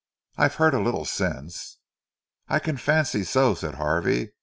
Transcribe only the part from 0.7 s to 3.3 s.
a little since." "I can fancy